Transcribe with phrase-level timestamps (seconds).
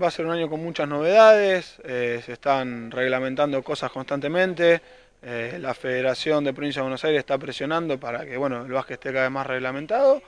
[0.00, 4.80] Va a ser un año con muchas novedades, eh, se están reglamentando cosas constantemente,
[5.20, 8.94] eh, la Federación de Provincia de Buenos Aires está presionando para que bueno, el básquet
[8.94, 10.22] esté cada vez más reglamentado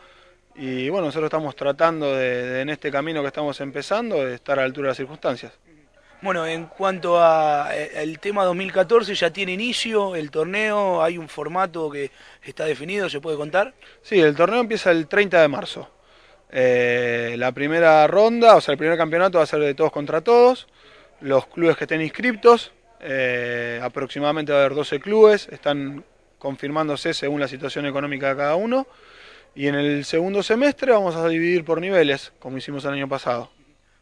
[0.54, 4.62] y bueno, nosotros estamos tratando de, en este camino que estamos empezando de estar a
[4.62, 5.52] la altura de las circunstancias.
[6.20, 12.10] Bueno, en cuanto al tema 2014, ya tiene inicio el torneo, hay un formato que
[12.42, 13.72] está definido, ¿se puede contar?
[14.02, 15.88] Sí, el torneo empieza el 30 de marzo.
[16.52, 20.20] Eh, la primera ronda, o sea, el primer campeonato va a ser de todos contra
[20.20, 20.68] todos.
[21.20, 26.04] Los clubes que estén inscriptos, eh, aproximadamente va a haber 12 clubes, están
[26.38, 28.86] confirmándose según la situación económica de cada uno.
[29.54, 33.50] Y en el segundo semestre vamos a dividir por niveles, como hicimos el año pasado.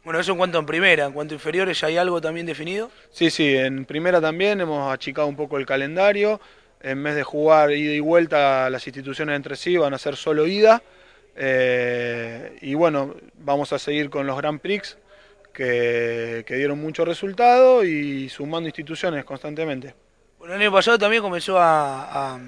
[0.04, 2.90] Bueno, eso en cuanto a primera, en cuanto a inferiores, ¿ya hay algo también definido?
[3.10, 6.40] Sí, sí, en primera también hemos achicado un poco el calendario.
[6.82, 10.46] En vez de jugar ida y vuelta, las instituciones entre sí van a ser solo
[10.46, 10.82] ida.
[11.36, 14.98] Eh, y bueno, vamos a seguir con los Grand Prix
[15.52, 19.94] que, dieron mucho resultado y sumando instituciones constantemente.
[20.38, 22.38] Bueno, el año pasado también comenzó a,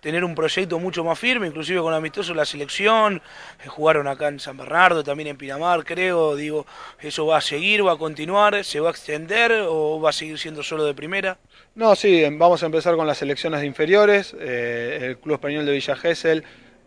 [0.00, 3.22] tener un proyecto mucho más firme, inclusive con amistoso la selección,
[3.64, 6.66] eh, jugaron acá en San Bernardo, también en Pinamar, creo, digo,
[6.98, 10.40] ¿eso va a seguir, va a continuar, se va a extender o va a seguir
[10.40, 11.38] siendo solo de primera?
[11.76, 15.70] No, sí, vamos a empezar con las selecciones de inferiores, eh, el Club Español de
[15.70, 16.42] Villa Gesell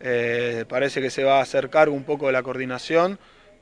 [0.08, 3.18] eh, parece que se va a acercar un poco de la coordinación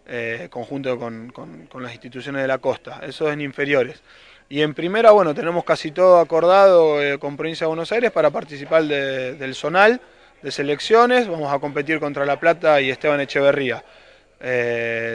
[0.06, 1.32] eh, conjunto con,
[1.80, 3.00] las instituciones de la costa.
[3.08, 4.02] Eso es en inferiores.
[4.50, 8.30] Y en primera, bueno, tenemos casi todo acordado eh, con Provincia de Buenos Aires para
[8.30, 10.02] participar del zonal
[10.42, 11.30] de selecciones.
[11.30, 13.82] Vamos a competir contra La Plata y Esteban Echeverría.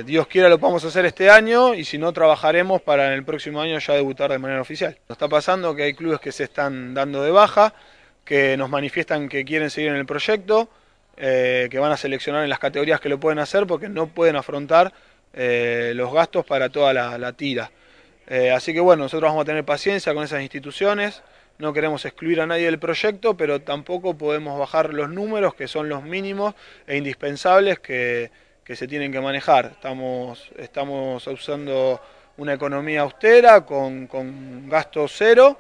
[0.07, 3.61] Dios quiera lo podamos hacer este año y si no trabajaremos para en el próximo
[3.61, 4.97] año ya debutar de manera oficial.
[5.07, 7.75] Nos está pasando que hay clubes que se están dando de baja,
[8.25, 10.71] que nos manifiestan que quieren seguir en el proyecto.
[11.21, 14.37] Eh, que van a seleccionar en las categorías que lo pueden hacer porque no pueden
[14.37, 14.93] afrontar
[15.33, 17.73] eh, los gastos para toda la, tira.
[18.29, 21.25] Eh, así que bueno, nosotros vamos a tener paciencia con esas instituciones,
[21.59, 25.89] no queremos excluir a nadie del proyecto, pero tampoco podemos bajar los números que son
[25.89, 26.55] los mínimos
[26.87, 28.31] e indispensables que,
[28.65, 29.73] se tienen que manejar.
[29.73, 32.01] Estamos, estamos usando
[32.37, 35.59] una economía austera con, con gasto cero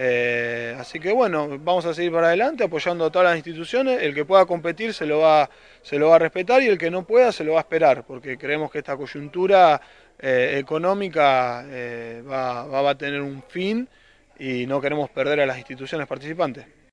[0.00, 4.00] eh, así que bueno, vamos a seguir para adelante apoyando a todas las instituciones.
[4.00, 5.50] El que pueda competir se lo va,
[5.82, 8.04] se lo va a respetar y el que no pueda se lo va a esperar,
[8.06, 9.80] porque creemos que esta coyuntura
[10.16, 13.88] eh, económica eh, va, va a tener un fin
[14.38, 16.77] y no queremos perder a las instituciones participantes.